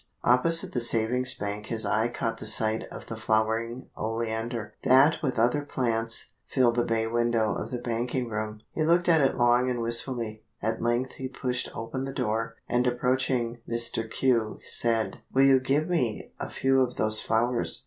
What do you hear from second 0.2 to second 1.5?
Opposite the Savings